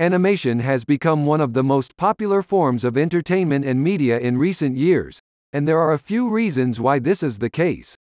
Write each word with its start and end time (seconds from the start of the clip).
Animation 0.00 0.60
has 0.60 0.84
become 0.84 1.26
one 1.26 1.40
of 1.40 1.54
the 1.54 1.64
most 1.64 1.96
popular 1.96 2.40
forms 2.40 2.84
of 2.84 2.96
entertainment 2.96 3.64
and 3.64 3.82
media 3.82 4.16
in 4.20 4.38
recent 4.38 4.76
years, 4.76 5.18
and 5.52 5.66
there 5.66 5.80
are 5.80 5.92
a 5.92 5.98
few 5.98 6.28
reasons 6.28 6.78
why 6.78 7.00
this 7.00 7.20
is 7.20 7.38
the 7.38 7.50
case. 7.50 7.96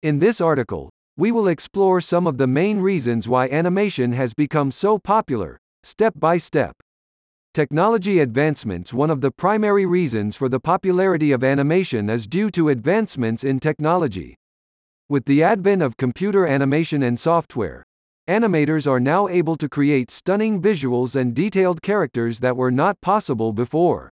In 0.00 0.20
this 0.20 0.40
article, 0.40 0.90
we 1.16 1.32
will 1.32 1.48
explore 1.48 2.00
some 2.00 2.28
of 2.28 2.38
the 2.38 2.46
main 2.46 2.78
reasons 2.78 3.26
why 3.28 3.48
animation 3.48 4.12
has 4.12 4.32
become 4.32 4.70
so 4.70 4.96
popular, 4.96 5.58
step 5.82 6.12
by 6.16 6.38
step. 6.38 6.76
Technology 7.52 8.20
advancements 8.20 8.94
One 8.94 9.10
of 9.10 9.20
the 9.20 9.32
primary 9.32 9.86
reasons 9.86 10.36
for 10.36 10.48
the 10.48 10.60
popularity 10.60 11.32
of 11.32 11.42
animation 11.42 12.10
is 12.10 12.28
due 12.28 12.48
to 12.52 12.68
advancements 12.68 13.42
in 13.42 13.58
technology. 13.58 14.36
With 15.08 15.24
the 15.24 15.42
advent 15.42 15.82
of 15.82 15.96
computer 15.96 16.46
animation 16.46 17.02
and 17.02 17.18
software, 17.18 17.82
animators 18.28 18.90
are 18.90 19.00
now 19.00 19.28
able 19.28 19.56
to 19.56 19.68
create 19.68 20.10
stunning 20.10 20.60
visuals 20.62 21.14
and 21.14 21.34
detailed 21.34 21.82
characters 21.82 22.40
that 22.40 22.56
were 22.56 22.70
not 22.70 23.00
possible 23.00 23.52
before. 23.52 24.10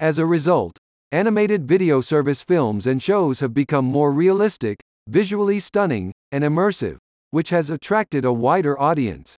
As 0.00 0.18
a 0.18 0.26
result, 0.26 0.78
animated 1.12 1.68
video 1.68 2.00
service 2.00 2.42
films 2.42 2.86
and 2.86 3.02
shows 3.02 3.40
have 3.40 3.52
become 3.52 3.84
more 3.84 4.12
realistic, 4.12 4.80
visually 5.08 5.60
stunning, 5.60 6.12
and 6.32 6.42
immersive, 6.42 6.96
which 7.30 7.50
has 7.50 7.68
attracted 7.68 8.24
a 8.24 8.32
wider 8.32 8.80
audience. 8.80 9.36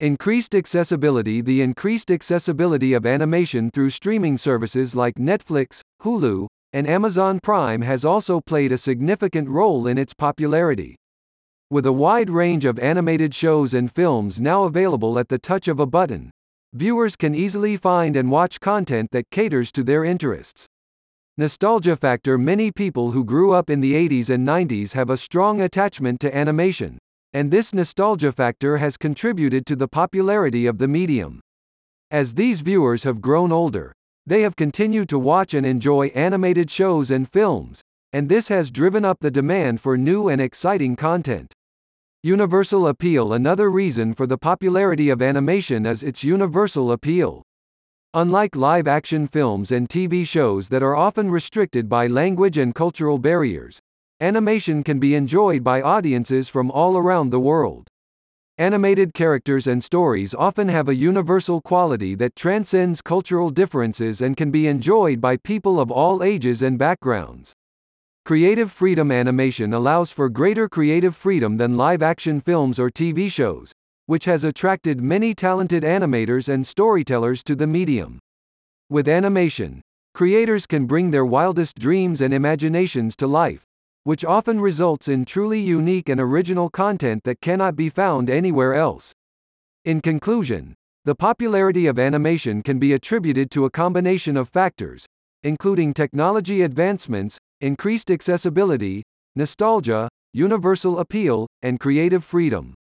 Increased 0.00 0.54
accessibility 0.54 1.40
The 1.40 1.62
increased 1.62 2.10
accessibility 2.10 2.92
of 2.92 3.06
animation 3.06 3.70
through 3.70 3.90
streaming 3.90 4.36
services 4.36 4.94
like 4.94 5.14
Netflix, 5.14 5.80
Hulu, 6.02 6.46
and 6.72 6.86
Amazon 6.86 7.38
Prime 7.40 7.82
has 7.82 8.04
also 8.04 8.40
played 8.40 8.72
a 8.72 8.78
significant 8.78 9.48
role 9.48 9.86
in 9.86 9.96
its 9.96 10.12
popularity. 10.12 10.96
With 11.70 11.84
a 11.84 11.92
wide 11.92 12.30
range 12.30 12.64
of 12.64 12.78
animated 12.78 13.34
shows 13.34 13.74
and 13.74 13.92
films 13.92 14.40
now 14.40 14.64
available 14.64 15.18
at 15.18 15.28
the 15.28 15.38
touch 15.38 15.68
of 15.68 15.78
a 15.78 15.84
button, 15.84 16.30
viewers 16.72 17.14
can 17.14 17.34
easily 17.34 17.76
find 17.76 18.16
and 18.16 18.30
watch 18.30 18.58
content 18.58 19.10
that 19.10 19.28
caters 19.30 19.70
to 19.72 19.84
their 19.84 20.02
interests. 20.02 20.64
Nostalgia 21.36 21.94
factor 21.94 22.38
Many 22.38 22.72
people 22.72 23.10
who 23.10 23.22
grew 23.22 23.52
up 23.52 23.68
in 23.68 23.82
the 23.82 23.92
80s 23.92 24.30
and 24.30 24.48
90s 24.48 24.94
have 24.94 25.10
a 25.10 25.18
strong 25.18 25.60
attachment 25.60 26.20
to 26.20 26.34
animation, 26.34 26.96
and 27.34 27.50
this 27.50 27.74
nostalgia 27.74 28.32
factor 28.32 28.78
has 28.78 28.96
contributed 28.96 29.66
to 29.66 29.76
the 29.76 29.88
popularity 29.88 30.64
of 30.64 30.78
the 30.78 30.88
medium. 30.88 31.38
As 32.10 32.32
these 32.32 32.62
viewers 32.62 33.02
have 33.02 33.20
grown 33.20 33.52
older, 33.52 33.92
they 34.26 34.40
have 34.40 34.56
continued 34.56 35.10
to 35.10 35.18
watch 35.18 35.52
and 35.52 35.66
enjoy 35.66 36.06
animated 36.14 36.70
shows 36.70 37.10
and 37.10 37.30
films, 37.30 37.82
and 38.10 38.30
this 38.30 38.48
has 38.48 38.70
driven 38.70 39.04
up 39.04 39.18
the 39.20 39.30
demand 39.30 39.82
for 39.82 39.98
new 39.98 40.30
and 40.30 40.40
exciting 40.40 40.96
content. 40.96 41.52
Universal 42.24 42.88
appeal 42.88 43.32
Another 43.32 43.70
reason 43.70 44.12
for 44.12 44.26
the 44.26 44.36
popularity 44.36 45.08
of 45.08 45.22
animation 45.22 45.86
is 45.86 46.02
its 46.02 46.24
universal 46.24 46.90
appeal. 46.90 47.44
Unlike 48.12 48.56
live 48.56 48.88
action 48.88 49.28
films 49.28 49.70
and 49.70 49.88
TV 49.88 50.26
shows 50.26 50.68
that 50.70 50.82
are 50.82 50.96
often 50.96 51.30
restricted 51.30 51.88
by 51.88 52.08
language 52.08 52.58
and 52.58 52.74
cultural 52.74 53.18
barriers, 53.18 53.78
Animation 54.20 54.82
can 54.82 54.98
be 54.98 55.14
enjoyed 55.14 55.62
by 55.62 55.80
audiences 55.80 56.48
from 56.48 56.72
all 56.72 56.96
around 56.96 57.30
the 57.30 57.38
world. 57.38 57.86
Animated 58.58 59.14
characters 59.14 59.68
and 59.68 59.84
stories 59.84 60.34
often 60.34 60.68
have 60.68 60.88
a 60.88 60.96
universal 60.96 61.60
quality 61.60 62.16
that 62.16 62.34
transcends 62.34 63.00
cultural 63.00 63.50
differences 63.50 64.20
and 64.20 64.36
can 64.36 64.50
be 64.50 64.66
enjoyed 64.66 65.20
by 65.20 65.36
people 65.36 65.78
of 65.78 65.92
all 65.92 66.24
ages 66.24 66.62
and 66.62 66.80
backgrounds. 66.80 67.54
Creative 68.28 68.70
freedom 68.70 69.10
animation 69.10 69.72
allows 69.72 70.12
for 70.12 70.28
greater 70.28 70.68
creative 70.68 71.16
freedom 71.16 71.56
than 71.56 71.78
live 71.78 72.02
action 72.02 72.42
films 72.42 72.78
or 72.78 72.90
TV 72.90 73.32
shows, 73.32 73.72
which 74.04 74.26
has 74.26 74.44
attracted 74.44 75.00
many 75.00 75.32
talented 75.32 75.82
animators 75.82 76.46
and 76.46 76.66
storytellers 76.66 77.42
to 77.42 77.54
the 77.54 77.66
medium. 77.66 78.18
With 78.90 79.08
animation, 79.08 79.80
creators 80.12 80.66
can 80.66 80.84
bring 80.84 81.10
their 81.10 81.24
wildest 81.24 81.78
dreams 81.78 82.20
and 82.20 82.34
imaginations 82.34 83.16
to 83.16 83.26
life, 83.26 83.64
which 84.04 84.26
often 84.26 84.60
results 84.60 85.08
in 85.08 85.24
truly 85.24 85.60
unique 85.60 86.10
and 86.10 86.20
original 86.20 86.68
content 86.68 87.24
that 87.24 87.40
cannot 87.40 87.76
be 87.76 87.88
found 87.88 88.28
anywhere 88.28 88.74
else. 88.74 89.14
In 89.86 90.02
conclusion, 90.02 90.74
the 91.06 91.14
popularity 91.14 91.86
of 91.86 91.98
animation 91.98 92.62
can 92.62 92.78
be 92.78 92.92
attributed 92.92 93.50
to 93.52 93.64
a 93.64 93.70
combination 93.70 94.36
of 94.36 94.50
factors, 94.50 95.06
including 95.42 95.94
technology 95.94 96.60
advancements, 96.60 97.38
increased 97.60 98.10
accessibility, 98.10 99.02
nostalgia, 99.36 100.08
universal 100.32 100.98
appeal, 100.98 101.46
and 101.62 101.80
creative 101.80 102.24
freedom. 102.24 102.74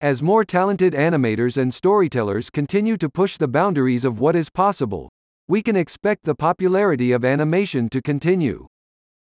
As 0.00 0.22
more 0.22 0.44
talented 0.44 0.92
animators 0.92 1.56
and 1.56 1.72
storytellers 1.72 2.50
continue 2.50 2.96
to 2.98 3.08
push 3.08 3.36
the 3.36 3.48
boundaries 3.48 4.04
of 4.04 4.20
what 4.20 4.36
is 4.36 4.50
possible, 4.50 5.08
we 5.48 5.62
can 5.62 5.76
expect 5.76 6.24
the 6.24 6.34
popularity 6.34 7.12
of 7.12 7.24
animation 7.24 7.88
to 7.88 8.02
continue. 8.02 8.66